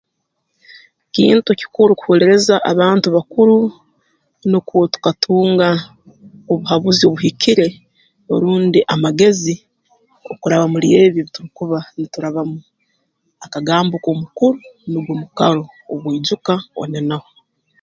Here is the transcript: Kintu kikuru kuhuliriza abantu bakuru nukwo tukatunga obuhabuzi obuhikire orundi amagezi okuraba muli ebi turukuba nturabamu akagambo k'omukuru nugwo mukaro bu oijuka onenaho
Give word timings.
Kintu 1.15 1.49
kikuru 1.61 1.91
kuhuliriza 1.99 2.55
abantu 2.71 3.07
bakuru 3.15 3.57
nukwo 4.49 4.77
tukatunga 4.93 5.67
obuhabuzi 6.51 7.01
obuhikire 7.05 7.67
orundi 8.33 8.79
amagezi 8.93 9.55
okuraba 10.31 10.65
muli 10.73 10.87
ebi 11.03 11.21
turukuba 11.33 11.79
nturabamu 11.99 12.59
akagambo 13.45 13.95
k'omukuru 14.03 14.57
nugwo 14.91 15.13
mukaro 15.21 15.63
bu 16.01 16.07
oijuka 16.13 16.53
onenaho 16.81 17.29